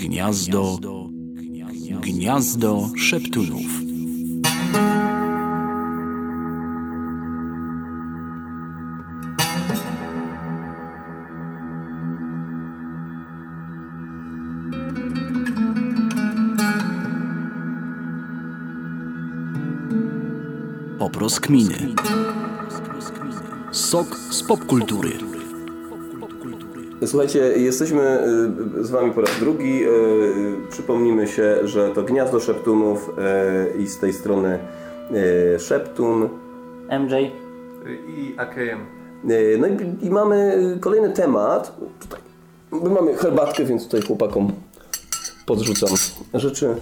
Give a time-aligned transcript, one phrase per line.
[0.00, 0.78] Gniazdo,
[2.00, 3.66] gniazdo szeptunów.
[20.98, 21.94] Oproskminy.
[23.72, 25.27] Sok z popkultury.
[27.06, 28.18] Słuchajcie, jesteśmy
[28.78, 29.84] y, z Wami po raz drugi.
[29.84, 33.10] Y, y, Przypomnimy się, że to Gniazdo Szeptunów
[33.76, 34.58] y, i z tej strony
[35.58, 36.28] Szeptun.
[37.00, 37.12] MJ.
[38.08, 38.80] I AKM.
[39.58, 41.76] No i, i mamy kolejny temat.
[42.00, 42.20] Tutaj
[42.72, 44.52] my mamy herbatkę, więc tutaj chłopakom
[45.46, 45.88] podrzucam
[46.34, 46.74] rzeczy.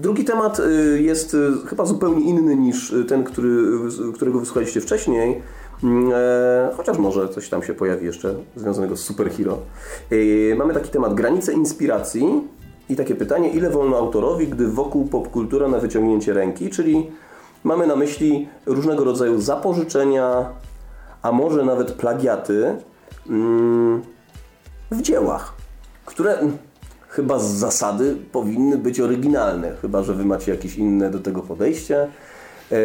[0.00, 0.60] Drugi temat
[0.98, 3.50] jest chyba zupełnie inny niż ten, który,
[4.14, 5.42] którego wysłuchaliście wcześniej.
[5.84, 9.58] Mm, e, Chociaż może coś tam się pojawi jeszcze związanego z superhero.
[10.12, 12.42] Y, Mamy taki temat granice inspiracji
[12.88, 17.10] i takie pytanie, ile wolno autorowi, gdy wokół popkultura na wyciągnięcie ręki, czyli
[17.64, 20.46] mamy na myśli różnego rodzaju zapożyczenia,
[21.22, 22.76] a może nawet plagiaty
[23.28, 24.02] mm,
[24.90, 25.54] w dziełach,
[26.06, 26.38] które
[27.08, 32.08] chyba z zasady powinny być oryginalne, chyba że wy macie jakieś inne do tego podejście.
[32.72, 32.78] E,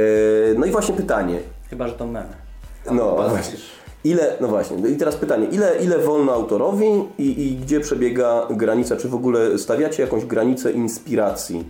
[0.58, 2.43] No i właśnie pytanie, Chyba, że to memy.
[2.92, 3.58] No właśnie.
[4.04, 6.86] Ile, no właśnie, no i teraz pytanie, ile, ile wolno autorowi
[7.18, 11.66] i, i gdzie przebiega granica, czy w ogóle stawiacie jakąś granicę inspiracji,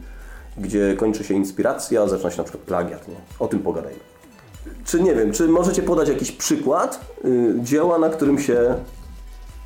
[0.57, 3.15] gdzie kończy się inspiracja, a zaczyna się na przykład plagiat, nie?
[3.39, 3.99] O tym pogadajmy.
[4.85, 8.75] Czy nie wiem, czy możecie podać jakiś przykład y, dzieła, na którym się,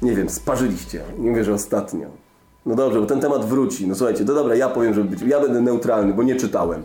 [0.02, 1.02] nie wiem, sparzyliście?
[1.20, 2.08] Nie mówię, że ostatnio.
[2.66, 3.88] No dobrze, bo ten temat wróci.
[3.88, 6.84] No słuchajcie, to dobra, ja powiem, być, ja będę neutralny, bo nie czytałem.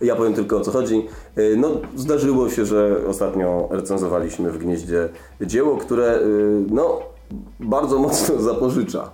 [0.00, 1.06] Ja powiem tylko o co chodzi.
[1.38, 5.08] Y, No, zdarzyło się, że ostatnio recenzowaliśmy w Gnieździe
[5.40, 7.00] dzieło, które y, no,
[7.60, 9.10] bardzo mocno zapożycza.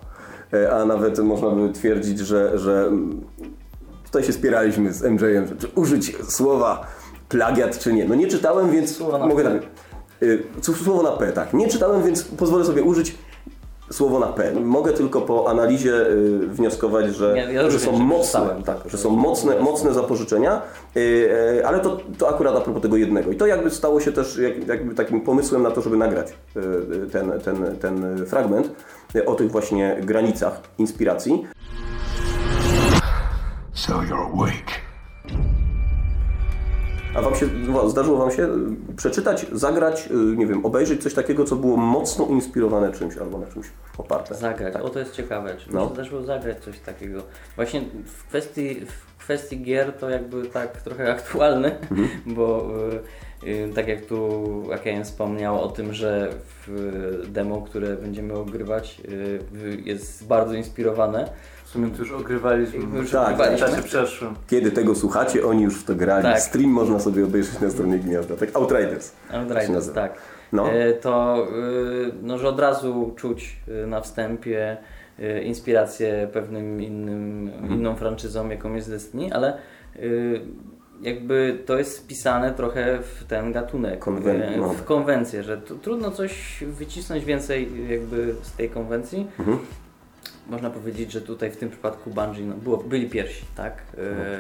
[0.55, 3.20] Y, A nawet można by twierdzić, że, że mm,
[4.05, 6.87] tutaj się spieraliśmy z MJ-em, czy użyć słowa
[7.28, 8.05] plagiat czy nie.
[8.05, 9.61] No nie czytałem, więc Słowo na mogę P.
[9.61, 9.69] tak.
[10.77, 11.55] Słowo na P, tak.
[11.55, 13.19] Nie czytałem, więc pozwolę sobie użyć
[13.91, 14.53] słowo na P.
[14.61, 19.11] Mogę tylko po analizie y, wnioskować, że, Ja- ja że są mocne, tak, że są
[19.11, 19.95] mocne, mocne.
[19.95, 20.63] zapożyczenia,
[20.97, 23.31] y, y, ale to, to akurat a propos tego jednego.
[23.31, 26.27] I to jakby stało się też jak, jakby takim pomysłem na to, żeby nagrać
[27.13, 28.71] ten, ten, ten fragment
[29.27, 31.47] o tych właśnie granicach inspiracji.
[33.75, 34.86] So you're awake.
[37.16, 37.47] A wam się,
[37.88, 42.27] zdarzyło wam się y, przeczytać, zagrać, y, nie wiem, obejrzeć coś takiego, co było mocno
[42.27, 43.66] inspirowane czymś albo na czymś
[43.99, 44.34] oparte?
[44.34, 44.72] Zagrać.
[44.72, 44.84] Tak.
[44.84, 45.56] O, to jest ciekawe.
[45.56, 45.88] Czy No.
[45.94, 47.22] zdarzyło zagrać coś takiego?
[47.56, 48.81] Właśnie w kwestii,
[49.19, 52.09] w kwestii gier to jakby tak trochę aktualne, Mhm.
[52.26, 52.69] bo
[53.47, 56.31] y, tak jak tu AKM wspomniał o tym, że
[56.66, 59.00] w demo, które będziemy ogrywać
[59.84, 61.31] jest bardzo inspirowane.
[61.76, 62.98] Sumie to już ogrywaliśmy.
[62.98, 64.34] Już Tak, w czasie przeszłym.
[64.47, 66.22] Kiedy tego słuchacie, oni już w to grali.
[66.22, 66.41] Tak.
[66.41, 68.37] Stream można sobie obejrzeć na stronie Gniazda.
[68.37, 69.12] Tak, Outriders.
[69.32, 70.19] Outriders, tak.
[70.53, 70.70] No.
[70.72, 71.47] E, To,
[72.09, 74.76] y, no, że od razu czuć y, na wstępie
[75.20, 77.72] y, inspirację pewnym innym, Mhm.
[77.72, 79.58] inną franczyzą, jaką jest Destiny, ale
[79.97, 80.41] y,
[81.03, 84.69] jakby to jest wpisane trochę w ten gatunek, Konwen- no.
[84.69, 89.26] w konwencję, że trudno coś wycisnąć więcej jakby z tej konwencji.
[89.38, 89.58] Mhm.
[90.49, 93.83] Można powiedzieć, że tutaj w tym przypadku Bungie no, było, byli pierwsi, tak?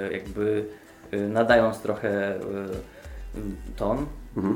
[0.08, 0.64] E, jakby
[1.10, 2.40] e, nadając trochę e,
[3.76, 4.06] ton,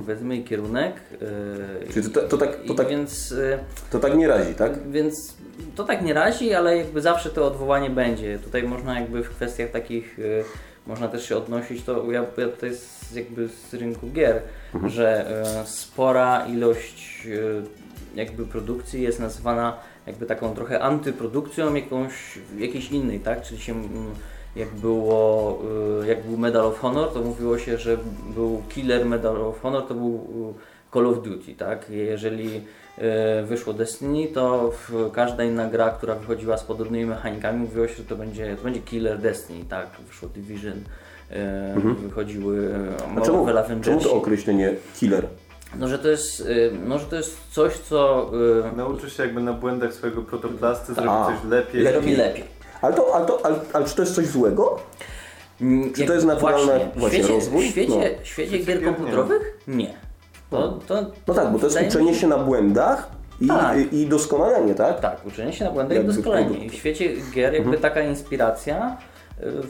[0.07, 0.95] powiedzmy, i kierunek.
[0.97, 1.93] e, Mhm.
[1.93, 3.59] Czyli to- to tak- to tak- Więc, e,
[3.91, 4.91] To tak nie razi, tak?
[4.91, 5.35] więc
[5.77, 8.39] to tak nie razi, ale jakby zawsze to odwołanie będzie.
[8.39, 10.23] Tutaj można jakby w kwestiach takich, e,
[10.87, 14.43] można też się odnosić, to ja, ja to jest jakby z rynku gier,
[14.75, 14.93] Mhm.
[14.93, 15.27] że
[15.65, 17.29] spora ilość
[18.15, 22.13] jakby produkcji jest nazywana jakby taką trochę antyprodukcją jakąś,
[22.59, 23.43] jakiejś innej, tak?
[23.43, 23.91] Czyli się, mm,
[24.57, 25.59] jak było,
[26.03, 27.97] y, jak był Medal of Honor, to mówiło się, że
[28.35, 30.15] był killer Medal of Honor, to był
[30.57, 31.91] y, Call of Duty, tak?
[31.91, 37.89] Jeżeli y, wyszło Destiny, to w każda inna gra, która wychodziła z podobnymi mechanikami, mówiło
[37.89, 39.87] się, że to będzie, to będzie killer Destiny, tak?
[40.09, 40.81] Wyszło Division,
[42.03, 42.97] wychodziły Mhm.
[43.25, 44.05] Czemu, Marvel czemu Avengersi.
[44.05, 45.27] to określenie killer?
[45.79, 48.31] No, że to jest, y, no, że to jest coś, co
[48.73, 51.81] y, Nauczył się jakby na błędach swojego protoplasty zrobić coś lepiej.
[51.83, 52.01] lepiej.
[52.01, 52.45] robi lepiej.
[52.83, 54.79] Ale, to, ale, to, ale, ale czy to jest coś złego?
[55.61, 57.67] Mm, Czy to jest naturalny właśnie, właśnie w świecie, rozwój?
[57.67, 58.25] W świecie, No.
[58.25, 59.59] świecie Świecie gier komputerowych?
[59.69, 59.95] Nie.
[60.51, 60.95] To, to,
[61.27, 63.77] No tak, bo to jest uczenie się na błędach i, Tak.
[63.93, 65.01] i, i doskonalenie, tak?
[65.01, 66.65] Tak, uczenie się na błędach i Jakby doskonalenie.
[66.65, 68.97] I w świecie gier jakby taka inspiracja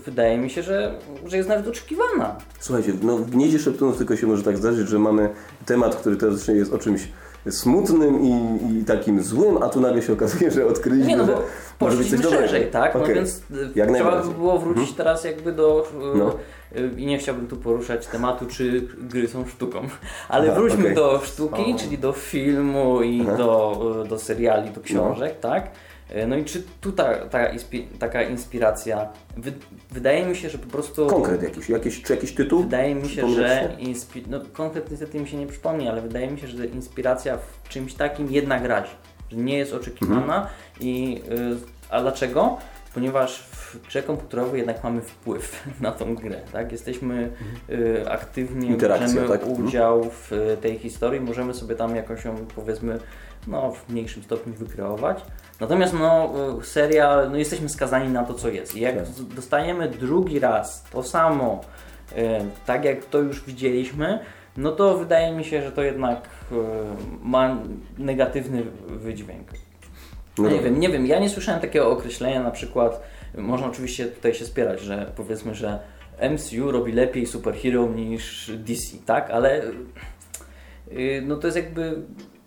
[0.04, 0.94] wydaje mi się, że,
[1.26, 2.36] że jest nawet oczekiwana.
[2.60, 5.28] Słuchajcie, no w Gnieździe Szeptunów tylko się może tak zdarzyć, że mamy
[5.66, 7.08] temat, który teoretycznie jest o czymś
[7.50, 11.32] smutnym i, i takim złym, a tu nagle się okazuje, że odkryliśmy, Nie no, że
[11.32, 11.42] bo
[11.86, 12.42] może być coś poszliśmy dobrego.
[12.42, 12.94] szerzej, tak?
[12.94, 13.14] No Okej.
[13.14, 15.86] więc y, Jak trzeba by było wrócić teraz jakby do...
[16.14, 16.34] y, No.
[16.76, 19.80] y, I nie chciałbym tu poruszać tematu, czy gry są sztuką.
[20.28, 20.94] Ale Aha, wróćmy okej.
[20.94, 21.78] do sztuki, O.
[21.78, 23.36] czyli do filmu i Aha.
[23.36, 25.70] do, do seriali, do książek, tak?
[26.16, 27.14] Y, No i czy tu ta,
[27.54, 29.52] inspi- taka inspiracja, wy,
[29.90, 31.06] wydaje mi się, że po prostu...
[31.06, 32.62] Konkret jakiś, jakiś, czy jakiś tytuł?
[32.62, 36.40] Wydaje mi się, że inspi- no, konkret niestety mi się nie przypomni, ale wydaje mi
[36.40, 38.92] się, że inspiracja w czymś takim jednak razi.
[39.30, 40.46] Że nie jest oczekiwana Mhm.
[40.80, 41.56] i y,
[41.90, 42.58] a dlaczego?
[42.94, 46.72] Ponieważ w grze komputerowej jednak mamy wpływ na tą grę, tak?
[46.72, 47.30] Jesteśmy
[47.70, 49.42] y, aktywnie, Interakcja, bierzemy tak?
[49.42, 49.66] Mhm.
[49.66, 52.98] udział w y, tej historii, możemy sobie tam jakąś ją powiedzmy
[53.46, 55.22] no, w mniejszym stopniu wykreować.
[55.60, 58.76] Natomiast no, y, serial, no, jesteśmy skazani na to, co jest.
[58.76, 59.06] I jak Tak.
[59.34, 61.60] dostajemy drugi raz to samo,
[62.12, 62.16] y,
[62.66, 64.18] tak jak to już widzieliśmy,
[64.56, 66.54] no to wydaje mi się, że to jednak y,
[67.22, 67.56] ma
[67.98, 69.48] negatywny wydźwięk.
[70.38, 73.02] No nie wiem, nie wiem, ja nie słyszałem takiego określenia, na przykład,
[73.34, 75.78] można oczywiście tutaj się spierać, że powiedzmy, że
[76.30, 79.30] MCU robi lepiej superhero niż DC, tak?
[79.30, 79.62] Ale
[81.22, 82.02] no to jest jakby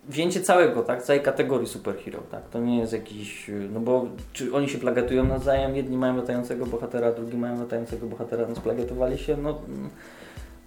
[0.08, 1.04] wzięcie całego, tak?
[1.04, 2.50] Całej kategorii superhero, tak?
[2.50, 7.12] To nie jest jakiś, no bo czy oni się plagiatują nawzajem, jedni mają latającego bohatera,
[7.12, 9.62] drugi mają latającego bohatera, no splagiatowali się, no...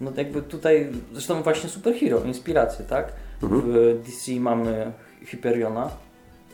[0.01, 3.13] no jakby tutaj, zresztą właśnie superhero, inspiracje, tak?
[3.43, 4.93] W DC mamy
[5.27, 5.91] Hyperiona,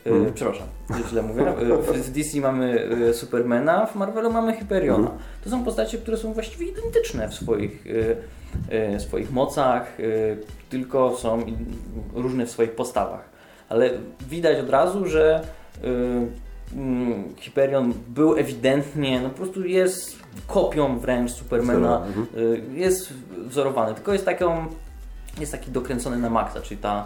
[0.05, 0.25] Mhm.
[0.25, 0.67] Yy, przepraszam,
[1.09, 1.43] źle mówię.
[1.61, 5.11] Yy, W DC mamy yy, Supermana, w Marvelu mamy Hyperiona.
[5.43, 7.85] To są postacie, które są właściwie identyczne w swoich,
[8.99, 9.97] swoich mocach,
[10.69, 11.41] tylko są
[12.13, 13.29] różne w swoich postawach.
[13.69, 13.89] Ale
[14.29, 15.41] widać od razu, że
[16.75, 22.27] mm, Hyperion był ewidentnie, no po prostu jest kopią wręcz Supermana, Mhm.
[22.37, 24.65] y, jest wzorowany, tylko jest taką,
[25.39, 27.05] jest taki dokręcony na maksa, czyli ta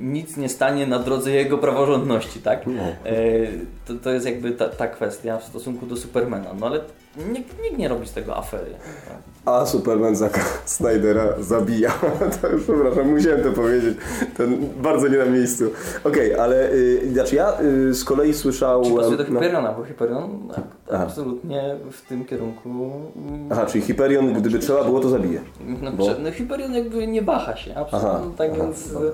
[0.00, 2.66] nic nie stanie na drodze jego praworządności, tak?
[2.66, 3.10] No.
[3.10, 6.80] Y, to, to jest jakby ta, ta kwestia w stosunku do Supermana, no ale
[7.16, 8.70] nikt, nikt nie robi z tego afery.
[9.08, 9.18] Tak?
[9.44, 11.90] A Superman Zaka Snydera zabija.
[12.42, 13.98] to już przepraszam, musiałem to powiedzieć.
[14.36, 15.64] Ten bardzo nie na miejscu.
[16.04, 18.84] Okej, ale y, znaczy ja y, z kolei słyszałem.
[18.84, 19.24] Czy do no.
[19.24, 22.90] Hyperiona, bo Hyperion tak, absolutnie w tym kierunku
[23.50, 25.40] Aha, czyli Hyperion, gdyby trzeba było, to zabije.
[25.82, 28.10] No, Bo- no Hyperion jakby nie waha się, absolutnie.
[28.10, 29.10] Aha, tak aha, więc dobra.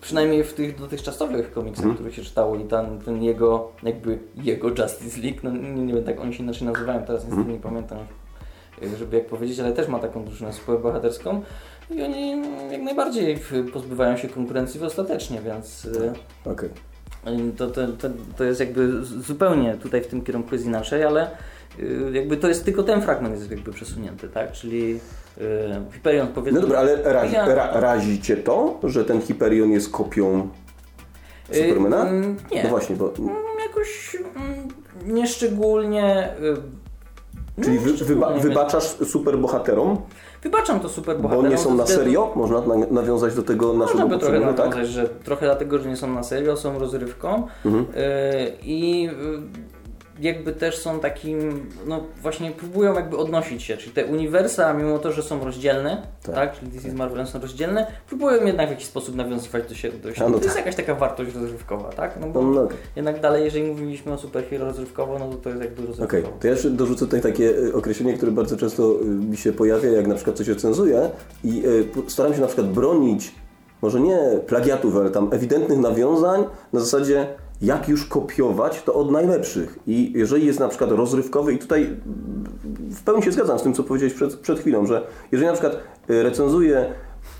[0.00, 1.94] Przynajmniej w tych dotychczasowych komiksach, Mhm.
[1.94, 6.04] które się czytało i ten, ten jego, jakby jego Justice League, no nie, nie wiem,
[6.04, 7.52] tak oni się inaczej nazywają, teraz niestety Mhm.
[7.56, 7.98] nie pamiętam,
[8.82, 11.42] e, żeby jak powiedzieć, ale też ma taką drużynę superbohaterską
[11.90, 12.30] i oni
[12.72, 13.38] jak najbardziej
[13.72, 15.88] pozbywają się konkurencji ostatecznie, więc
[16.46, 16.68] e, Okej.
[17.56, 21.30] to, to, to, to jest jakby zupełnie tutaj w tym kierunku jest inaczej, ale
[21.78, 24.52] y, jakby to jest tylko ten fragment jest jakby przesunięty, tak?
[24.52, 25.00] Czyli
[25.40, 26.60] y, Hyperion powiedzmy...
[26.60, 30.48] No dobra, ale razi, ra, razi cię to, że ten Hyperion jest kopią
[31.50, 32.02] Y, Supermana?
[32.08, 32.62] mm, nie.
[32.62, 33.12] No właśnie, bo.
[33.18, 33.34] Mm,
[33.68, 36.28] Jakoś mm, nieszczególnie...
[37.58, 39.96] y, Czyli no, wy, szczególnie, wyba, wybaczasz superbohaterom,
[40.42, 42.32] Wybaczam to super bo nie są na serio?
[42.36, 44.56] Można na, nawiązać do tego Można naszego by trochę tak?
[44.56, 47.86] nawiązać, że trochę dlatego, że nie są na serio, są rozrywką Mhm.
[48.62, 49.10] i
[50.20, 55.12] jakby też są takim, no właśnie próbują jakby odnosić się, czyli te uniwersa, mimo to,
[55.12, 56.34] że są rozdzielne, Tak.
[56.34, 59.98] tak, czyli DC z Marvelem są rozdzielne, próbują jednak w jakiś sposób nawiązywać do siebie.
[59.98, 60.26] Do siebie.
[60.26, 60.66] A, no to jest tak.
[60.66, 62.20] jakaś taka wartość rozrywkowa, tak?
[62.20, 62.76] No bo No, no, okej.
[62.96, 66.36] jednak dalej, jeżeli mówiliśmy o superhero rozrywkowo, no to to jest jakby Okej, rozrywkowo.
[66.40, 69.90] to ja jeszcze dorzucę tutaj takie y, określenie, które bardzo często y, mi się pojawia,
[69.90, 71.10] jak na przykład coś recenzuje
[71.44, 71.62] i
[71.94, 73.34] p- staram się na przykład bronić,
[73.82, 77.26] może nie plagiatów, ale tam ewidentnych nawiązań na zasadzie
[77.62, 79.78] jak już kopiować to od najlepszych.
[79.86, 81.96] I jeżeli jest na przykład rozrywkowy i tutaj
[82.90, 85.76] w pełni się zgadzam z tym, co powiedziałeś przed, przed chwilą, że jeżeli na przykład
[86.10, 86.92] y, recenzuję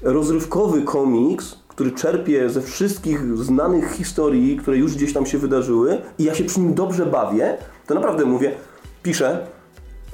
[0.03, 6.25] rozrywkowy komiks, który czerpie ze wszystkich znanych historii, które już gdzieś tam się wydarzyły i
[6.25, 7.57] ja się przy nim dobrze bawię,
[7.87, 8.53] to naprawdę mówię,
[9.03, 9.47] piszę,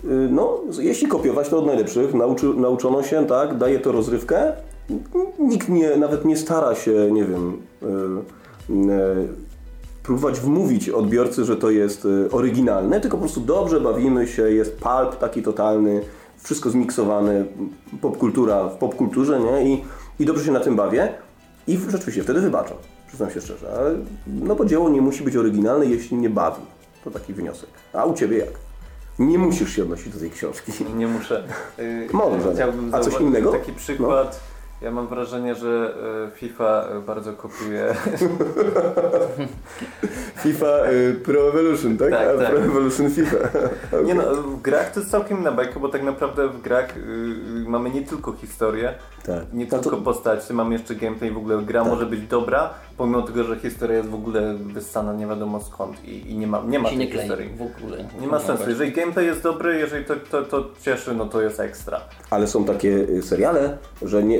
[0.05, 4.53] y, no, jeśli kopiować to od najlepszych, nauczy, nauczono się, tak, daje to rozrywkę,
[5.39, 7.87] nikt nie, nawet nie stara się, nie wiem, y,
[8.71, 9.29] y,
[10.05, 14.77] próbować wmówić odbiorcy, że to jest y, oryginalne, tylko po prostu dobrze bawimy się, jest
[14.77, 16.01] pulp taki totalny,
[16.43, 17.45] wszystko zmiksowane,
[18.01, 19.75] popkultura w popkulturze, nie?
[19.75, 19.85] I,
[20.19, 21.09] I dobrze się na tym bawię
[21.67, 22.77] i rzeczywiście wtedy wybaczam,
[23.09, 23.95] przyznam się szczerze, ale
[24.27, 26.63] no bo dzieło nie musi być oryginalne, jeśli nie bawi.
[27.05, 27.69] To taki wniosek.
[27.93, 28.51] A u Ciebie jak?
[29.19, 30.73] Nie musisz się odnosić do tej książki.
[30.97, 31.45] Nie muszę.
[31.79, 32.55] Yy, Może.
[32.55, 33.53] Chciałbym A coś innego?
[33.53, 34.41] Taki przykład.
[34.85, 35.95] Ja mam wrażenie, że
[36.35, 37.95] y, FIFA y, bardzo kopiuje.
[40.43, 42.11] FIFA y, Pro Evolution, tak?
[42.11, 42.51] Tak, A tak.
[42.51, 43.37] Pro Evolution FIFA.
[44.07, 47.01] Nie no, w grach to jest całkiem inna bajka, bo tak naprawdę w grach y,
[47.67, 48.95] mamy nie tylko historię,
[49.27, 49.53] Tak.
[49.53, 51.93] nie No to- tylko postacie, mamy jeszcze gameplay, w ogóle gra Tak.
[51.93, 56.31] może być dobra, pomimo tego, że historia jest w ogóle wyssana nie wiadomo skąd i,
[56.31, 57.51] i nie ma, nie ma tej nie historii.
[57.57, 58.05] w ogóle.
[58.21, 58.65] Nie ma sensu.
[58.69, 62.01] Jeżeli gameplay jest dobry, jeżeli to, to, to cieszy, no to jest ekstra.
[62.31, 64.39] Ale są takie y, seriale, że nie,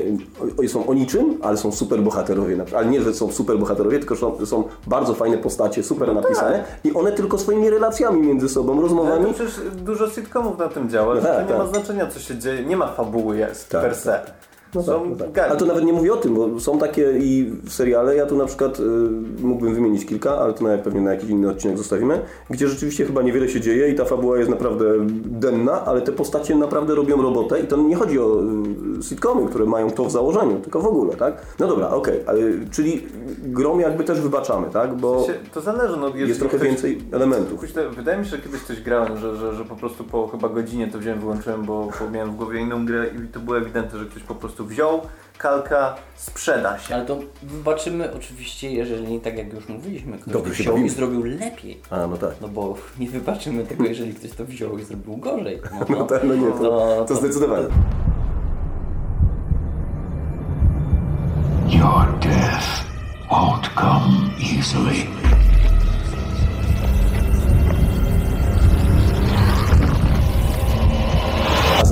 [0.67, 2.57] są o niczym, ale są super bohaterowie.
[2.77, 6.93] Ale nie, że są super bohaterowie, tylko są, są bardzo fajne postacie, super napisane i
[6.93, 9.25] one tylko swoimi relacjami między sobą, rozmowami.
[9.25, 11.57] to przecież dużo sitcomów na tym działa, No że tak, to nie tak.
[11.57, 14.21] ma znaczenia co się dzieje, nie ma fabuły jest Tak, per se.
[14.75, 15.49] No Są tak, no tak.
[15.49, 18.45] Ale to nawet nie mówię o tym, bo są takie i seriale, ja tu na
[18.45, 18.83] przykład y,
[19.41, 23.21] mógłbym wymienić kilka, ale to nawet pewnie na jakiś inny odcinek zostawimy, gdzie rzeczywiście chyba
[23.21, 24.85] niewiele się dzieje i ta fabuła jest naprawdę
[25.25, 28.41] denna, ale te postacie naprawdę robią robotę i to nie chodzi o
[28.99, 31.41] y, sitcomy, które mają to w założeniu, tylko w ogóle, tak?
[31.59, 32.39] No dobra, okej, ale
[32.71, 33.07] czyli
[33.43, 34.95] grom jakby też wybaczamy, tak?
[34.95, 37.61] Bo Się, to zależy, no jeżeli jest trochę ktoś, więcej elementów.
[37.61, 40.49] Myślę, wydaje mi się, że kiedyś coś grałem, że, że, że po prostu po chyba
[40.49, 43.99] godzinie to wziąłem, wyłączyłem, bo, bo miałem w głowie inną grę i to było ewidentne,
[43.99, 45.01] że ktoś po prostu wziął,
[45.37, 46.95] kalka, sprzeda się.
[46.95, 51.23] Ale to wybaczymy oczywiście, jeżeli, tak jak już mówiliśmy, ktoś Dobrze to wziął i zrobił
[51.23, 51.79] lepiej.
[51.89, 52.31] A, no tak.
[52.41, 55.61] No bo nie wybaczymy tego, jeżeli ktoś to wziął i zrobił gorzej.
[55.79, 57.67] No, No, tak, no nie, to, to- to zdecydowanie.
[61.67, 62.85] Your death
[63.29, 65.24] won't come easily.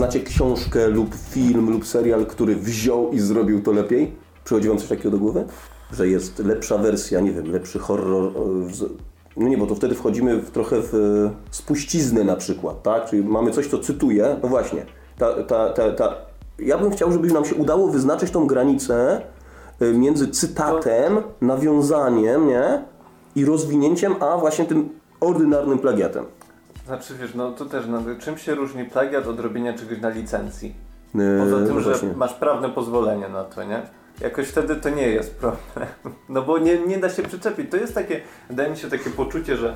[0.03, 4.15] Znacie książkę lub film lub serial, który wziął i zrobił to lepiej?
[4.43, 5.45] Przychodzi wam coś takiego do głowy?
[5.91, 8.23] Że jest lepsza wersja, nie wiem, lepszy horror.
[8.25, 8.87] e,
[9.37, 13.05] No nie, bo to wtedy wchodzimy w trochę w e, spuściznę na przykład, tak?
[13.09, 14.37] Czyli mamy coś, co cytuję.
[14.43, 14.85] No właśnie,
[15.17, 16.15] ta, ta, ta, ta...
[16.59, 19.21] ja bym chciał, żeby nam się udało wyznaczyć tą granicę
[19.79, 22.83] e, między cytatem, nawiązaniem, nie?
[23.35, 26.25] I rozwinięciem, a właśnie tym ordynarnym plagiatem.
[26.85, 30.75] Znaczy wiesz, no to też, no, czym się różni plagiat od robienia czegoś na licencji?
[31.15, 32.13] E, Poza tym, no że właśnie.
[32.15, 33.81] masz prawne pozwolenie na to, nie?
[34.21, 35.87] Jakoś wtedy to nie jest problem.
[36.29, 37.71] No bo nie, nie da się przyczepić.
[37.71, 39.75] To jest takie, wydaje mi się, takie poczucie, że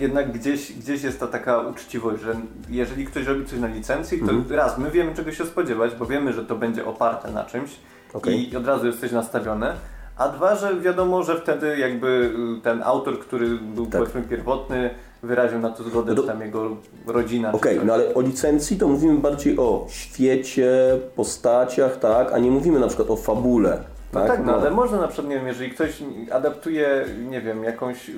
[0.00, 2.34] jednak gdzieś, gdzieś jest ta taka uczciwość, że
[2.68, 4.56] jeżeli ktoś robi coś na licencji, to Mhm.
[4.58, 7.70] raz, my wiemy czego się spodziewać, bo wiemy, że to będzie oparte na czymś
[8.12, 8.52] Okej.
[8.52, 9.72] i od razu jesteś nastawiony.
[10.16, 14.00] A dwa, że wiadomo, że wtedy jakby y, ten autor, który był Tak.
[14.00, 14.90] powiedzmy pierwotny,
[15.22, 16.68] wyraził na to zgodę, No to- czy tam jego
[17.06, 17.52] rodzina.
[17.52, 17.86] Okej, coś.
[17.86, 22.86] no ale o licencji to mówimy bardziej o świecie, postaciach, tak, a nie mówimy na
[22.86, 23.78] przykład o fabule.
[24.12, 26.02] No tak, no, ale można na przykład, nie wiem, jeżeli ktoś
[26.32, 28.12] adaptuje, nie wiem, jakąś, y,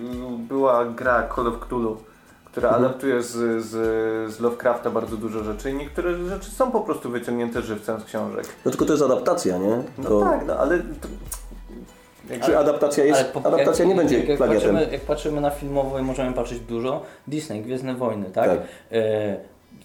[0.49, 1.97] była gra Call of Cthulhu,
[2.45, 2.85] która Mhm.
[2.85, 3.33] adaptuje z,
[3.65, 3.71] z,
[4.35, 8.45] z Lovecrafta bardzo dużo rzeczy i niektóre rzeczy są po prostu wyciągnięte żywcem z książek.
[8.65, 9.83] No tylko to jest adaptacja, nie?
[9.99, 10.79] No To, tak, no ale...
[10.79, 11.09] To,
[12.31, 14.61] jakby- Czy adaptacja jest, Ale po- adaptacja jak, nie będzie jak, jak, plagiatem.
[14.75, 18.49] patrzymy, jak patrzymy na filmowo i możemy patrzeć dużo, Disney, Gwiezdne Wojny, tak?
[18.51, 18.59] Tak.
[18.93, 19.37] E,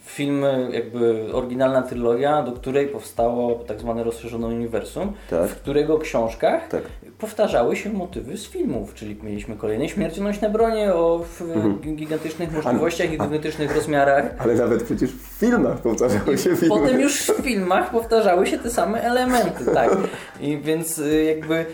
[0.04, 5.48] filmy, jakby oryginalna trylogia, do której powstało tak zwane rozszerzone uniwersum, Tak.
[5.50, 6.82] w którego książkach Tak.
[7.18, 11.78] powtarzały się motywy z filmów, czyli mieliśmy kolejne śmiercionośne bronie o Mhm.
[11.96, 14.24] gigantycznych możliwościach i gigantycznych rozmiarach.
[14.38, 16.68] Ale nawet przecież w filmach powtarzały się filmy.
[16.80, 19.96] Potem już w filmach powtarzały się te same elementy, tak.
[20.40, 21.66] I więc y, jakby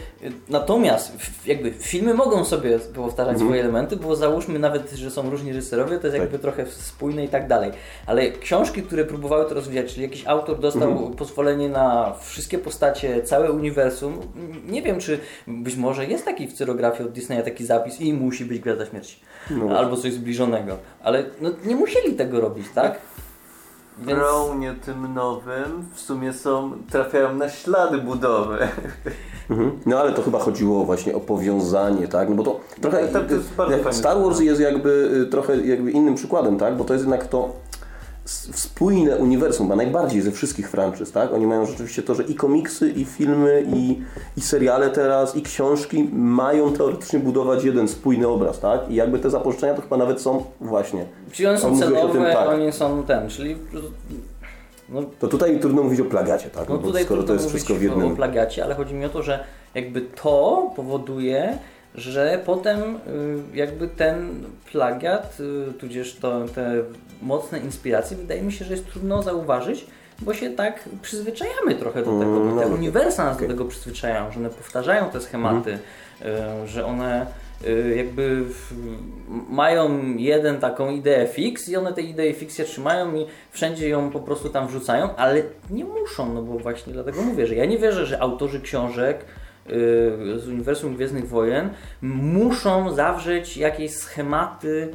[0.49, 1.13] natomiast
[1.47, 3.49] jakby filmy mogą sobie powtarzać Mhm.
[3.51, 6.21] swoje elementy, bo załóżmy nawet, że są różni reżyserowie, to jest Tak.
[6.23, 7.71] jakby trochę spójne i tak dalej.
[8.07, 11.13] Ale książki, które próbowały to rozwijać, czyli jakiś autor dostał Mhm.
[11.13, 14.19] pozwolenie na wszystkie postacie, całe uniwersum,
[14.69, 18.45] nie wiem czy być może jest taki w cyrografii od Disneya taki zapis i musi
[18.45, 19.21] być Gwiazda Śmierci.
[19.51, 19.79] No.
[19.79, 20.77] Albo coś zbliżonego.
[21.03, 22.99] Ale no, nie musieli tego robić, tak?
[23.99, 28.59] W Brownie tym nowym w sumie są, trafiają na ślady budowy.
[29.51, 29.79] Mhm.
[29.87, 32.29] No ale to chyba chodziło właśnie o powiązanie, tak?
[32.29, 32.99] No bo to trochę.
[33.03, 33.99] Tak, tak, to jest bardzo jak fajne.
[33.99, 36.77] Star Wars jest jakby y, trochę jakby innym przykładem, tak?
[36.77, 37.53] Bo to jest jednak to
[38.31, 41.33] spójne uniwersum, chyba najbardziej ze wszystkich franczyz, tak?
[41.33, 44.03] Oni mają rzeczywiście to, że i komiksy, i filmy, i,
[44.37, 48.91] i seriale teraz, i książki mają teoretycznie budować jeden spójny obraz, tak?
[48.91, 51.05] I jakby te zapożyczenia to chyba nawet są właśnie.
[51.33, 52.49] Czyli one są o celowe, tym, tak.
[52.49, 53.57] one są ten, czyli
[54.89, 56.69] no, To tutaj trudno mówić o plagiacie, tak?
[56.69, 58.17] no No bo skoro to jest wszystko w o jednym.
[58.17, 61.59] plagiacie, ale chodzi mi o to, że jakby to powoduje,
[61.97, 62.99] że potem y,
[63.55, 66.83] jakby ten plagiat, y, tudzież to, te
[67.23, 69.87] mocne inspiracje, wydaje mi się, że jest trudno zauważyć,
[70.19, 73.65] bo się tak przyzwyczajamy trochę do tego, Mm, bo te no, uniwersa nas do tego
[73.65, 75.79] przyzwyczajają, że one powtarzają te schematy,
[76.63, 77.27] y, że one
[77.97, 78.75] jakby w,
[79.49, 84.11] mają jeden taką ideę fix i one tej idei fix się trzymają i wszędzie ją
[84.11, 87.79] po prostu tam wrzucają, ale nie muszą, no bo właśnie dlatego mówię, że ja nie
[87.79, 89.25] wierzę, że autorzy książek
[90.37, 91.71] z Uniwersum Gwiezdnych Wojen
[92.03, 94.91] muszą zawrzeć jakieś schematy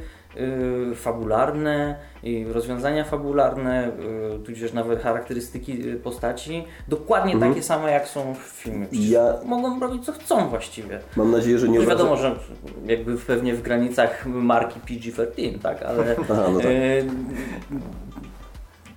[0.92, 8.08] y, fabularne i rozwiązania fabularne, y, tudzież nawet charakterystyki y, postaci dokładnie takie same jak
[8.08, 8.86] są w filmie.
[8.92, 11.00] Ja- mogą robić co chcą właściwie.
[11.16, 12.34] Mam nadzieję, że nie obraża- wiadomo, że
[12.86, 16.66] jakby pewnie w granicach marki PG-13, tak, ale Aha, no tak.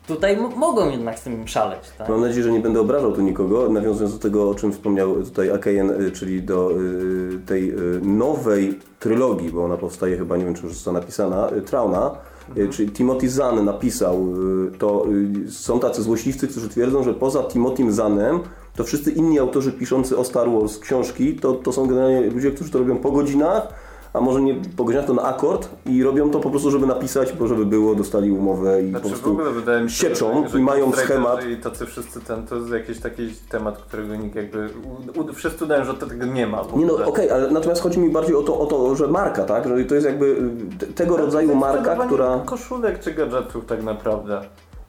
[0.08, 2.10] Tutaj mogą jednak z tym szaleć, tak?
[2.10, 5.52] Mam nadzieję, że nie będę obrażał tu nikogo, nawiązując do tego, o czym wspomniał tutaj
[5.52, 10.54] Akejen, y, czyli do y, tej y, nowej trylogii, bo ona powstaje chyba, nie wiem
[10.54, 12.12] czy już została napisana, y, Trauna,
[12.58, 14.28] y, czyli Timothy Zahn napisał,
[14.68, 15.06] y, to
[15.50, 18.40] są tacy złośliwcy, którzy twierdzą, że poza Timothym Zahnem
[18.76, 22.72] to wszyscy inni autorzy piszący o Star Wars książki, to, to są generalnie ludzie, którzy
[22.72, 23.68] to robią po godzinach,
[24.16, 27.34] a może nie po godzinach, to na akord i robią to po prostu, żeby napisać,
[27.34, 30.44] bo żeby było, dostali umowę i Znaczy po w prostu ogóle wydaje mi się, sieczą
[30.44, 31.46] że, że i mają schemat.
[31.50, 34.70] I tacy wszyscy ten, to jest jakiś taki temat, którego nikt jakby,
[35.16, 38.10] u, u, wszyscy udają, że tego nie ma Nie no, okej, ale natomiast chodzi mi
[38.10, 39.68] bardziej o to, o to, że marka, tak?
[39.68, 40.38] Że to jest jakby
[40.80, 42.42] te- tego rodzaju marka, która...
[42.46, 44.42] koszulek czy gadżetów tak naprawdę.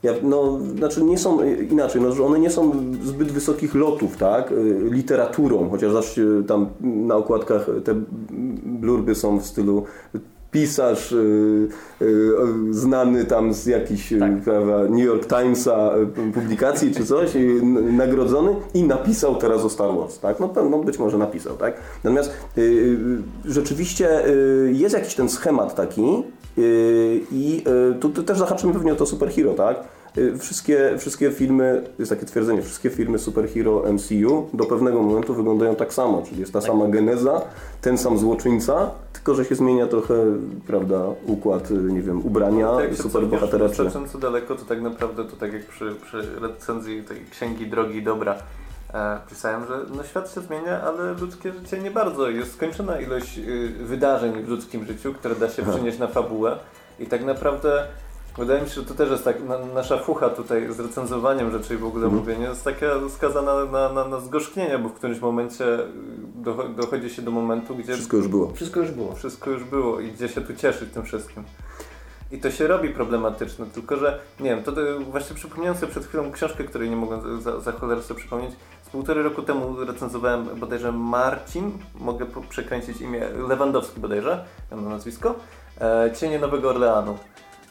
[0.02, 4.16] Ja, no, znaczy nie są y, inaczej, no, że one nie są zbyt wysokich lotów,
[4.16, 4.52] tak?
[4.52, 7.94] Y, Literaturą, chociaż zawsze tam na okładkach te
[8.86, 9.84] blurby są w stylu
[10.50, 11.68] pisarz y,
[12.02, 12.30] y,
[12.70, 14.40] znany tam z jakichś y, Tak.
[14.40, 15.90] prawda, New York Timesa
[16.28, 20.40] y, publikacji czy coś, y, n- nagrodzony i napisał teraz o Star Wars, tak?
[20.40, 21.74] No, pewno być może napisał, tak?
[22.04, 22.96] Natomiast y,
[23.44, 24.08] rzeczywiście
[24.72, 26.22] jest jakiś ten schemat taki
[27.32, 27.64] i
[28.00, 29.76] tu, tu też zahaczymy pewnie o to superhero, tak?
[30.18, 35.76] Y, Wszystkie, wszystkie filmy, jest takie twierdzenie, wszystkie filmy superhero MCU do pewnego momentu wyglądają
[35.76, 37.42] tak samo, czyli jest ta sama geneza,
[37.80, 40.14] ten sam złoczyńca, tylko że się zmienia trochę,
[40.66, 43.68] prawda, układ, y, nie wiem, ubrania Tak się superbohatera czy...
[43.68, 48.02] wystarczająco daleko, to tak naprawdę to tak jak przy, przy recenzji tej księgi Drogi i
[48.02, 48.36] Dobra
[48.94, 52.30] e, pisałem, że no świat się zmienia, ale ludzkie życie nie bardzo.
[52.30, 56.58] Jest skończona ilość y, wydarzeń w ludzkim życiu, które da się przenieść na fabułę.
[56.98, 57.86] I tak naprawdę
[58.38, 61.74] wydaje mi się, że to też jest tak, na, nasza fucha tutaj z recenzowaniem rzeczy
[61.74, 65.64] i w ogóle mówienie jest taka skazana na, na, na zgorzknienie, bo w którymś momencie
[66.42, 68.52] docho- dochodzi się do momentu, gdzie Wszystko już było.
[68.52, 69.12] Wszystko już było.
[69.14, 71.44] wszystko już było i gdzie się tu cieszyć tym wszystkim.
[72.32, 76.06] I to się robi problematyczne, tylko że, nie wiem, to, to właśnie przypomniałem sobie przed
[76.06, 78.52] chwilą książkę, której nie mogłem za, za cholerę sobie przypomnieć.
[78.86, 81.70] Z półtorej roku temu recenzowałem bodajże Marcin,
[82.00, 85.34] mogę przekręcić imię, Lewandowski bodajże, miał na nazwisko,
[85.80, 87.18] e, Cienie Nowego Orleanu.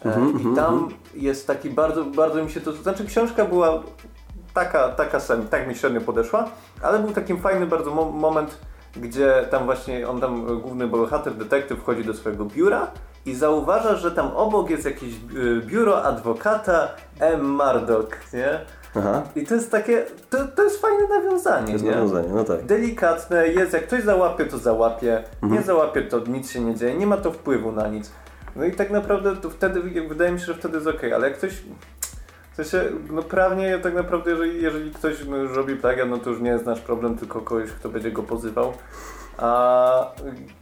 [0.06, 0.18] E,
[0.52, 3.84] I tam jest taki bardzo, bardzo mi się to, znaczy książka była
[4.54, 6.46] taka, taka sam, tak mi średnio podeszła,
[6.82, 8.58] ale był taki fajny bardzo mo moment,
[8.96, 12.88] gdzie tam właśnie on tam, główny bohater, detektyw wchodzi do swojego biura
[13.26, 15.18] i zauważa, że tam obok jest jakieś e,
[15.66, 16.88] biuro adwokata
[17.20, 17.50] M.
[17.56, 18.60] Murdoch, nie?
[19.00, 21.92] Aha, I to jest takie, to, to jest fajne nawiązanie, to jest nie?
[21.92, 22.66] nawiązanie, no tak.
[22.66, 25.54] Delikatne, jest jak ktoś załapie, to załapie, Mhm.
[25.54, 28.12] nie załapie, to nic się nie dzieje, nie ma to wpływu na nic.
[28.56, 31.38] No i tak naprawdę to wtedy, wydaje mi się, że wtedy jest ok, ale jak
[31.38, 31.52] ktoś,
[32.52, 36.30] w sensie, no prawnie tak naprawdę, jeżeli, jeżeli ktoś no, już robi plagiat, no to
[36.30, 38.74] już nie jest nasz problem, tylko kogoś, kto będzie go pozywał.
[39.38, 40.12] A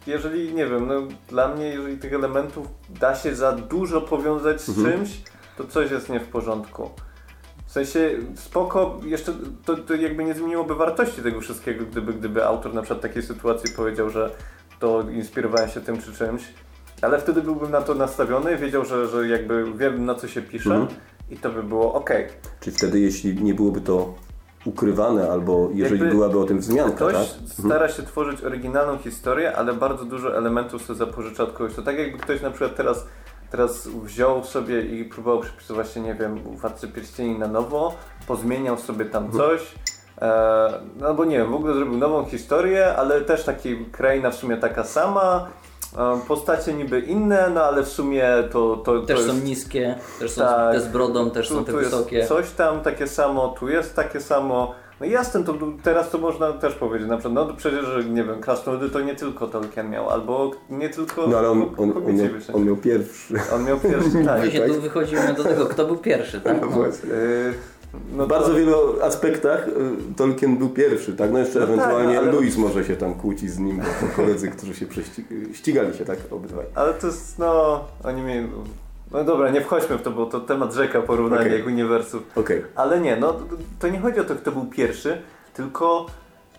[0.08, 4.70] jeżeli, nie wiem, no dla mnie, jeżeli tych elementów da się za dużo powiązać z
[4.70, 4.98] Mhm.
[4.98, 5.22] czymś,
[5.58, 6.90] to coś jest nie w porządku.
[7.66, 9.34] W sensie spoko, jeszcze
[9.66, 13.76] to, to jakby nie zmieniłoby wartości tego wszystkiego, gdyby, gdyby autor na przykład takiej sytuacji
[13.76, 14.30] powiedział, że
[14.80, 16.44] to inspirowałem się tym czy czymś,
[17.04, 20.76] ale wtedy byłbym na to nastawiony, wiedział, że, że jakby wiem na co się pisze
[20.76, 21.00] Mhm.
[21.30, 22.10] i to by było ok.
[22.60, 24.14] Czyli wtedy, jeśli nie byłoby to
[24.66, 27.26] ukrywane, albo jeżeli Jakby byłaby o tym wzmianka, Ktoś tak?
[27.66, 31.74] stara się tworzyć oryginalną historię, ale bardzo dużo elementów sobie zapożycza od kogoś.
[31.74, 33.06] To tak jakby ktoś na przykład teraz,
[33.52, 37.94] teraz wziął sobie i próbował przepisywać się, nie wiem, Władcy Pierścieni na nowo,
[38.28, 39.44] pozmieniał sobie tam Mhm.
[39.44, 39.62] coś.
[40.22, 44.36] E, no bo nie wiem, w ogóle zrobił nową historię, ale też taki kraina w
[44.36, 45.48] sumie taka sama.
[46.28, 49.30] Postacie niby inne, no ale w sumie to, to, to Też jest...
[49.30, 50.74] są niskie, też są Tak.
[50.74, 52.16] te z brodą, też są te tu wysokie.
[52.16, 54.76] Jest coś tam takie samo, tu jest takie samo.
[55.00, 55.54] No jasne, to
[55.84, 59.16] teraz to można też powiedzieć, na przykład, no przecież, że nie wiem, krasnoludy to nie
[59.16, 62.76] tylko Tolkien miał, albo nie tylko No ale on, on, on, kobiecie miał, on miał
[62.76, 63.34] pierwszy.
[63.56, 64.40] on miał pierwszy, tak.
[64.40, 66.58] Właśnie tu wychodzimy do tego, kto był pierwszy, tak?
[66.62, 66.68] No.
[67.94, 69.72] No W to- bardzo wielu aspektach y,
[70.18, 71.32] Tolkien był pierwszy, tak?
[71.32, 74.08] No jeszcze No tak, ewentualnie no ale- Louis może się tam kłócić z nim, bo
[74.16, 74.86] koledzy, którzy się
[75.54, 76.18] ścigali się, tak?
[76.32, 76.66] Obydwaj.
[76.76, 78.48] Ale to jest, no, oni mieli...
[79.12, 81.58] No dobra, nie wchodźmy w to, bo to temat rzeka porównania Okej.
[81.58, 82.24] jak uniwersów.
[82.36, 82.62] Okej.
[82.76, 83.46] Ale nie, no to-
[83.80, 85.22] to nie chodzi o to, kto był pierwszy,
[85.54, 86.06] tylko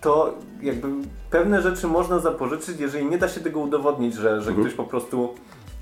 [0.00, 0.88] to jakby
[1.30, 4.66] pewne rzeczy można zapożyczyć, jeżeli nie da się tego udowodnić, że, że Mhm.
[4.66, 5.34] ktoś po prostu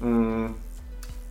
[0.03, 0.53] mm,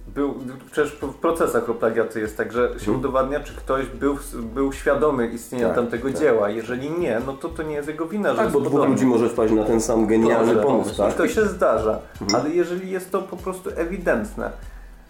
[0.07, 0.33] był,
[0.71, 4.17] przecież w procesach o plagiaty jest tak, że się udowadnia, czy ktoś był,
[4.53, 5.85] był świadomy istnienia Mhm.
[5.87, 6.21] Tak, tamtego tak.
[6.21, 6.49] dzieła.
[6.49, 9.05] Jeżeli nie, no to to nie jest jego wina, że Tak, jest bo dwóch ludzi
[9.05, 10.65] może wpaść na ten sam genialny Może.
[10.67, 11.13] pomysł, tak?
[11.13, 11.99] I to się zdarza.
[12.35, 14.51] Ale jeżeli jest to po prostu ewidentne,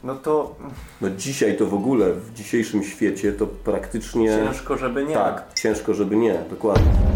[0.04, 0.56] no to
[1.02, 4.28] No dzisiaj to w ogóle, w dzisiejszym świecie to praktycznie...
[4.30, 5.14] ciężko, żeby nie.
[5.14, 7.11] Tak, ciężko, żeby nie, dokładnie.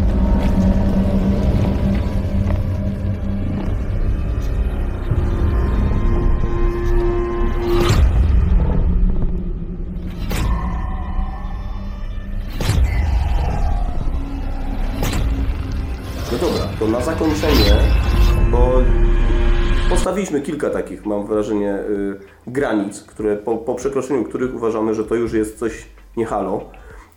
[20.46, 25.32] Kilka takich, mam wrażenie, y, granic, które po, po przekroczeniu których uważamy, że to już
[25.32, 26.60] jest coś nie halo.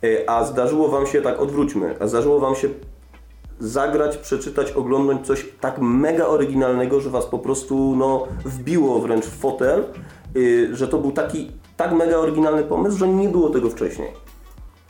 [0.04, 2.70] Y, a zdarzyło Wam się, tak odwróćmy, a zdarzyło Wam się
[3.60, 9.40] zagrać, przeczytać, oglądać coś tak mega oryginalnego, że Was po prostu no, wbiło wręcz w
[9.40, 9.84] fotel,
[10.36, 14.29] y, że to był taki tak mega oryginalny pomysł, że nie było tego wcześniej.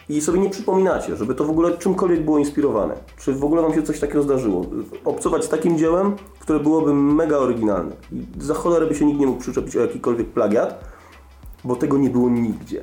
[0.09, 2.93] I sobie nie przypominacie, żeby to w ogóle czymkolwiek było inspirowane.
[3.17, 4.65] Czy w ogóle Wam się coś takiego zdarzyło?
[5.05, 7.91] Obcować z takim dziełem, które byłoby mega oryginalne.
[8.11, 10.83] I za cholerę by się nikt nie mógł przyczepić o jakikolwiek plagiat,
[11.63, 12.81] bo tego nie było nigdzie.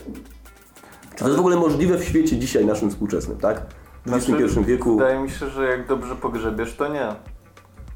[1.11, 3.63] Czy to jest w ogóle możliwe w świecie dzisiaj naszym współczesnym, tak?
[4.07, 4.97] W XXI Znaczy, wieku.
[4.97, 7.09] Wydaje mi się, że jak dobrze pogrzebiesz, to nie.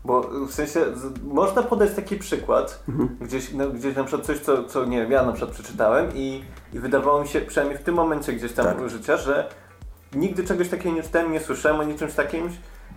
[0.04, 0.80] Bo w sensie,
[1.24, 3.16] można podać taki przykład, Mhm.
[3.20, 6.44] gdzieś, no, gdzieś na przykład coś, co, co nie wiem, ja na przykład przeczytałem i,
[6.72, 8.88] i wydawało mi się, przynajmniej w tym momencie gdzieś tam Tak.
[8.90, 9.48] życia, że
[10.14, 12.48] nigdy czegoś takiego nie czytałem, nie słyszałem o niczymś takim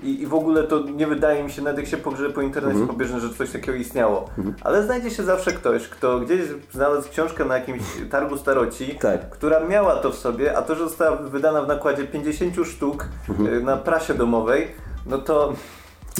[0.03, 2.79] i, i w ogóle to nie wydaje mi się, nawet jak się pogrzebie po internecie
[2.79, 2.87] Mhm.
[2.97, 4.29] pobieżne, że coś takiego istniało.
[4.63, 9.29] Ale znajdzie się zawsze ktoś, kto gdzieś znalazł książkę na jakimś targu staroci, Tak.
[9.29, 13.53] która miała to w sobie, a to, że została wydana w nakładzie 50 sztuk Mhm.
[13.57, 14.67] y, na prasie domowej,
[15.05, 15.53] no to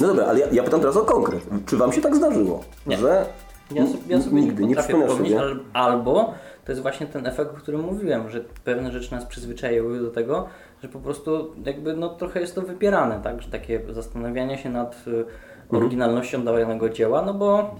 [0.00, 1.42] No dobra, ale ja, ja pytam teraz o konkret.
[1.66, 2.64] Czy Wam się tak zdarzyło?
[2.86, 2.96] Nie.
[2.98, 3.26] Że
[3.70, 5.40] Ja, so, ja sobie nigdy nie przypomnieć, sobie?
[5.40, 10.00] al, albo to jest właśnie ten efekt, o którym mówiłem, że pewne rzeczy nas przyzwyczaiły
[10.00, 10.46] do tego,
[10.82, 14.94] że po prostu jakby no trochę jest to wypierane, tak, że takie zastanawianie się nad
[15.06, 15.24] y,
[15.64, 15.82] Mhm.
[15.82, 17.74] oryginalnością danego dzieła, no bo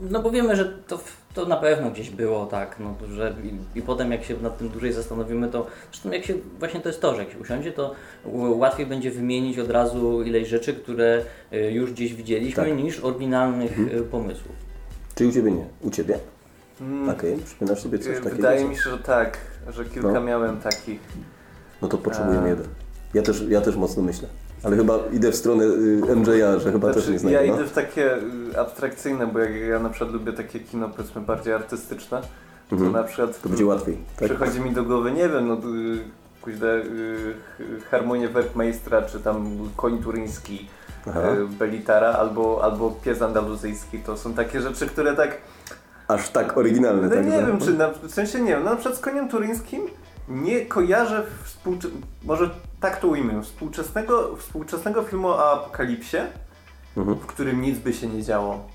[0.00, 0.98] no bo wiemy, że to,
[1.34, 3.34] to na pewno gdzieś było, tak, no, że
[3.74, 6.88] i, i potem jak się nad tym dłużej zastanowimy, to zresztą jak się, właśnie to
[6.88, 7.94] jest to, że jak się usiądzie, to
[8.34, 12.76] łatwiej będzie wymienić od razu ileś rzeczy, które y, już gdzieś widzieliśmy, Tak.
[12.76, 14.52] niż oryginalnych y, pomysłów.
[15.14, 15.64] Czy u Ciebie nie?
[15.80, 16.18] U Ciebie?
[16.80, 18.36] mm, Okej, przypominasz sobie coś y, takiego?
[18.36, 19.38] wydaje mi się, że tak,
[19.68, 20.20] że kilka No.
[20.20, 21.00] miałem takich.
[21.82, 22.48] No to potrzebujemy A.
[22.48, 22.66] jeden.
[23.14, 24.28] Ja też, ja też mocno myślę.
[24.62, 27.46] Ale chyba idę w stronę y, MJ-a, że chyba też Znaczy, nie znajdę.
[27.46, 27.58] ja no.
[27.58, 28.20] idę w takie y,
[28.60, 32.20] abstrakcyjne, bo jak ja na przykład lubię takie kino powiedzmy bardziej artystyczne,
[32.70, 32.92] to Mhm.
[32.92, 33.96] na przykład To będzie łatwiej.
[34.16, 34.28] Tak?
[34.28, 35.58] przychodzi mi do głowy, nie wiem, no y,
[36.42, 37.34] kuźle, y,
[37.90, 40.68] harmonię Werkmeistra, czy tam koń turyński,
[41.08, 41.20] Aha.
[41.36, 45.36] y, Belitara, albo, albo pies andaluzyjski, to są takie rzeczy, które tak
[46.08, 47.02] Aż tak oryginalne.
[47.08, 49.28] No tak, nie wiem, czy na, w sensie nie wiem, no na przykład z koniem
[49.28, 49.80] turyńskim
[50.30, 51.88] nie kojarzę współcze...
[52.24, 56.16] może tak to ujmę, współczesnego, współczesnego filmu o apokalipsie,
[56.96, 57.18] Mhm.
[57.18, 58.68] w którym nic by się nie działo.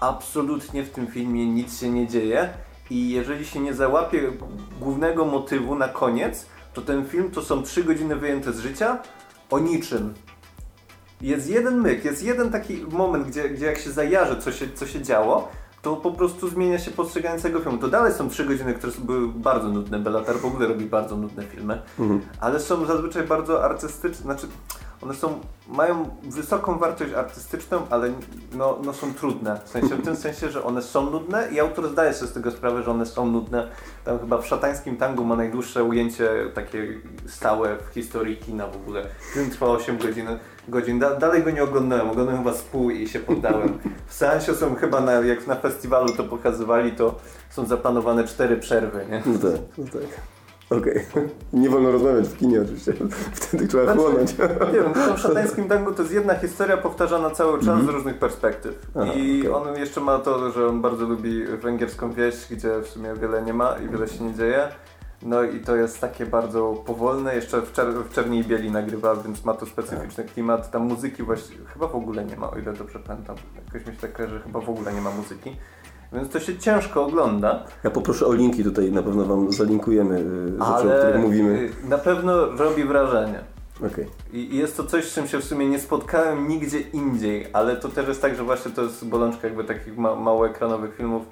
[0.00, 2.50] Absolutnie w tym filmie nic się nie dzieje
[2.90, 4.32] i jeżeli się nie załapie
[4.80, 8.98] głównego motywu na koniec, to ten film to są trzy godziny wyjęte z życia
[9.50, 10.14] o niczym.
[11.20, 14.86] Jest jeden myk, jest jeden taki moment, gdzie, gdzie jak się zajarzy, co się, co
[14.86, 15.48] się działo,
[15.82, 17.78] to po prostu zmienia się postrzeganie tego filmu.
[17.78, 19.98] To dalej są trzy godziny, które były bardzo nudne.
[19.98, 21.82] Bellatar w ogóle robi bardzo nudne filmy,
[22.40, 24.46] ale są zazwyczaj bardzo artystyczne, znaczy
[25.02, 28.12] one są, mają wysoką wartość artystyczną, ale
[28.52, 29.60] no, no są trudne.
[29.64, 32.50] W sensie, w tym sensie, że one są nudne i autor zdaje sobie z tego
[32.50, 33.68] sprawę, że one są nudne.
[34.04, 39.06] Tam chyba w szatańskim tangu ma najdłuższe ujęcie takie stałe w historii kina w ogóle.
[39.34, 40.26] Film trwa 8 godzin.
[40.68, 40.98] godzin.
[40.98, 43.78] Da, dalej go nie oglądałem, oglądałem chyba z pół i się poddałem.
[44.06, 47.14] W seansie są chyba, na, jak na festiwalu to pokazywali, to
[47.50, 49.22] są zaplanowane cztery przerwy, nie?
[49.26, 50.31] No tak, no tak.
[50.78, 51.06] Okej.
[51.52, 52.92] Nie wolno rozmawiać w kinie oczywiście.
[53.32, 54.38] Wtedy trzeba Znaczy, chłonąć.
[54.38, 58.18] Nie wiem, w tym szatańskim tangu to jest jedna historia powtarzana cały czas z różnych
[58.18, 58.86] perspektyw.
[58.94, 59.52] Aha, I okej.
[59.52, 63.54] on jeszcze ma to, że on bardzo lubi węgierską wieś, gdzie w sumie wiele nie
[63.54, 64.68] ma i wiele się nie dzieje.
[65.22, 69.16] No i to jest takie bardzo powolne, jeszcze w, czer- w czerni i bieli nagrywa,
[69.16, 70.70] więc ma to specyficzny klimat.
[70.70, 73.36] Tam muzyki właśnie chyba w ogóle nie ma, o ile dobrze pamiętam.
[73.66, 75.56] Jakoś mi się tak że chyba w ogóle nie ma muzyki.
[76.12, 80.48] Więc to się ciężko ogląda, Ja poproszę o linki tutaj, na pewno Wam zalinkujemy y,
[80.52, 81.70] rzeczy, o ale których mówimy.
[81.84, 83.40] y, na pewno robi wrażenie.
[83.86, 84.06] Okej.
[84.32, 87.88] I jest to coś, z czym się w sumie nie spotkałem nigdzie indziej, ale to
[87.88, 91.22] też jest tak, że właśnie to jest bolączka jakby takich ma małoekranowych filmów,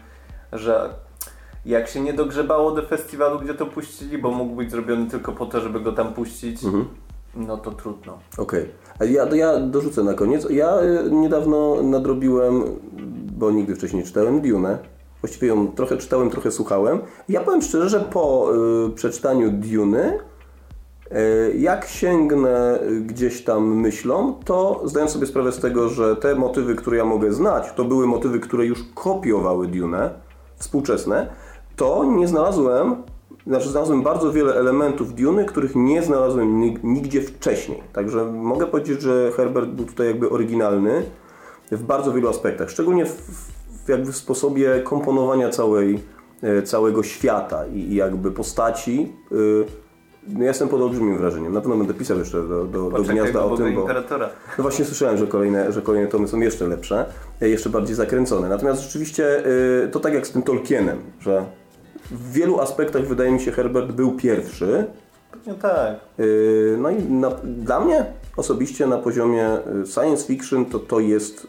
[0.52, 0.90] że
[1.66, 5.46] jak się nie dogrzebało do festiwalu, gdzie to puścili, bo mógł być zrobiony tylko po
[5.46, 6.84] to, żeby go tam puścić, Mhm.
[7.36, 8.18] no to trudno.
[8.38, 8.68] Okej.
[9.00, 10.46] A ja, ja dorzucę na koniec.
[10.50, 12.64] Ja y, niedawno nadrobiłem,
[13.40, 14.78] bo nigdy wcześniej nie czytałem, Dune.
[15.20, 16.98] Właściwie ją trochę czytałem, trochę słuchałem.
[17.28, 18.50] Ja powiem szczerze, że po
[18.86, 20.18] y, przeczytaniu Duny,
[21.12, 26.74] y, jak sięgnę gdzieś tam myślą, to zdając sobie sprawę z tego, że te motywy,
[26.74, 30.10] które ja mogę znać, to były motywy, które już kopiowały Dune,
[30.56, 31.26] współczesne,
[31.76, 32.96] to nie znalazłem,
[33.46, 37.82] znaczy znalazłem bardzo wiele elementów Duny, których nie znalazłem nig- nigdzie wcześniej.
[37.92, 41.02] Także mogę powiedzieć, że Herbert był tutaj jakby oryginalny
[41.76, 43.12] w bardzo wielu aspektach, szczególnie w,
[43.84, 46.02] w, jakby w sposobie komponowania całej,
[46.42, 49.12] e, całego świata i, i jakby postaci.
[49.32, 49.64] y,
[50.28, 51.52] No ja jestem pod olbrzymim wrażeniem.
[51.52, 53.80] Na pewno będę pisał jeszcze do, do, do gniazda o tym, bo...
[53.80, 54.28] Imperatora.
[54.58, 57.06] No właśnie słyszałem, że kolejne, że kolejne tomy są jeszcze lepsze,
[57.42, 58.48] e, jeszcze bardziej zakręcone.
[58.48, 59.42] Natomiast rzeczywiście
[59.92, 61.44] to tak jak z tym Tolkienem, że
[62.10, 64.86] w wielu aspektach wydaje mi się Herbert był pierwszy.
[65.46, 65.94] No tak.
[66.78, 68.06] No i na, dla mnie
[68.36, 69.48] osobiście na poziomie
[69.94, 71.46] science fiction to to jest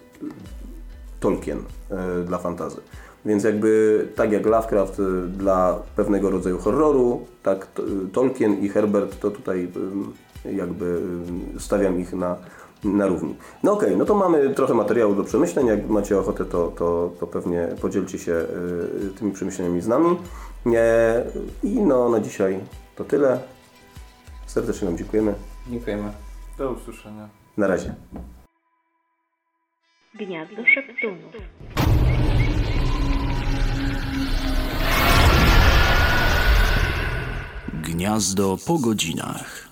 [1.20, 2.82] Tolkien y, dla fantazy.
[3.26, 7.68] Więc jakby tak jak Lovecraft y, dla pewnego rodzaju horroru, tak
[8.14, 9.68] Tolkien i Herbert to tutaj
[10.46, 11.02] y, jakby
[11.60, 12.36] stawiam ich na,
[12.84, 13.36] na równi.
[13.64, 15.68] No okej, no to mamy trochę materiału do przemyśleń.
[15.68, 18.46] Jak macie ochotę, to, to, to pewnie podzielcie się
[19.20, 20.18] tymi przemyśleniami z nami.
[20.66, 21.24] E,
[21.64, 22.60] I no na dzisiaj
[22.96, 23.40] to tyle.
[24.46, 25.34] Serdecznie Wam dziękujemy.
[25.70, 26.12] Dziękujemy.
[26.58, 27.30] Do usłyszenia.
[27.58, 27.96] Na razie.
[30.14, 31.36] Gniazdo szeptunów.
[37.74, 39.71] Gniazdo po godzinach.